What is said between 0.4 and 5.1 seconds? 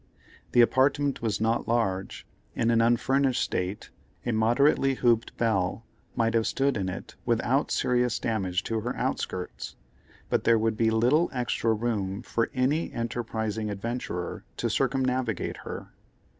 The apartment was not large; in an unfurnished state, a moderately